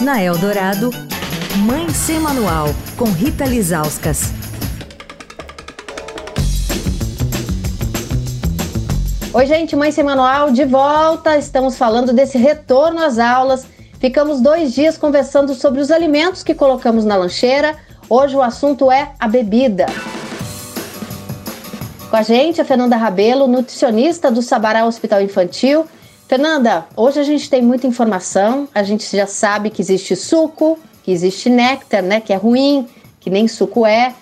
[0.00, 0.90] Na Eldorado,
[1.58, 4.32] Mãe Sem Manual, com Rita Lizauskas.
[9.32, 11.38] Oi, gente, Mãe Sem Manual de volta.
[11.38, 13.66] Estamos falando desse retorno às aulas.
[14.00, 17.76] Ficamos dois dias conversando sobre os alimentos que colocamos na lancheira.
[18.10, 19.86] Hoje o assunto é a bebida.
[22.10, 25.86] Com a gente, a Fernanda Rabelo, nutricionista do Sabará Hospital Infantil
[26.34, 31.12] Fernanda, hoje a gente tem muita informação, a gente já sabe que existe suco, que
[31.12, 32.88] existe néctar, né, que é ruim,
[33.20, 34.12] que nem suco é,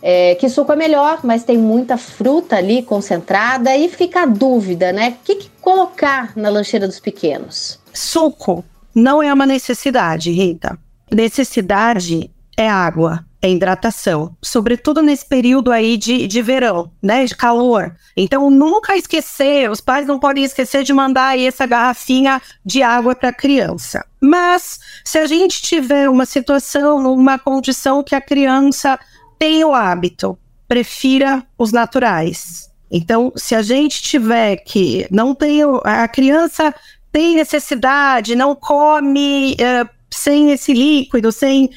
[0.00, 4.92] é, que suco é melhor, mas tem muita fruta ali concentrada e fica a dúvida,
[4.92, 5.18] né?
[5.20, 7.78] O que, que colocar na lancheira dos pequenos?
[7.92, 8.64] Suco
[8.94, 10.78] não é uma necessidade, Rita.
[11.12, 17.94] Necessidade é água é hidratação, sobretudo nesse período aí de, de verão, né, de calor.
[18.16, 23.14] Então, nunca esquecer, os pais não podem esquecer de mandar aí essa garrafinha de água
[23.14, 24.04] para a criança.
[24.20, 28.98] Mas, se a gente tiver uma situação, uma condição que a criança
[29.38, 30.36] tem o hábito,
[30.66, 32.68] prefira os naturais.
[32.90, 36.74] Então, se a gente tiver que não tem a criança
[37.12, 41.70] tem necessidade, não come uh, sem esse líquido, sem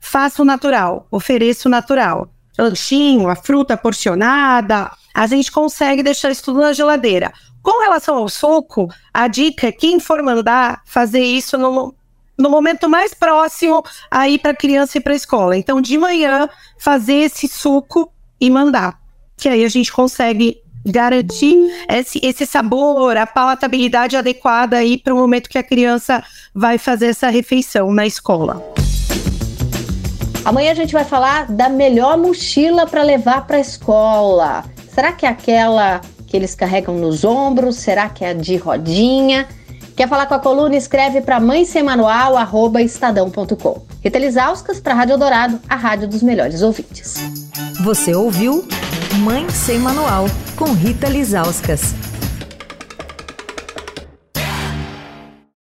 [0.00, 2.28] faça o natural, ofereça o natural.
[2.58, 7.32] Lanchinho, a fruta porcionada, a gente consegue deixar isso tudo na geladeira.
[7.62, 11.94] Com relação ao suco, a dica é quem for mandar fazer isso no,
[12.36, 15.56] no momento mais próximo aí para criança ir para escola.
[15.56, 16.48] Então, de manhã,
[16.78, 18.98] fazer esse suco e mandar.
[19.36, 21.56] Que aí a gente consegue garantir
[21.88, 27.08] esse, esse sabor, a palatabilidade adequada aí para o momento que a criança vai fazer
[27.08, 28.79] essa refeição na escola.
[30.44, 34.64] Amanhã a gente vai falar da melhor mochila para levar para a escola.
[34.92, 37.76] Será que é aquela que eles carregam nos ombros?
[37.76, 39.46] Será que é a de rodinha?
[39.94, 40.74] Quer falar com a coluna?
[40.76, 43.82] Escreve para mãesemanual@estadão.com.
[44.02, 47.16] Rita Lisauskas para Rádio Dourado, a rádio dos melhores ouvintes.
[47.84, 48.66] Você ouviu
[49.18, 50.24] Mãe Sem Manual
[50.56, 51.94] com Rita Lisauskas.